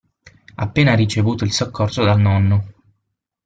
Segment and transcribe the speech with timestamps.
[0.55, 2.73] Appena ricevuto il soccorso dal nonno.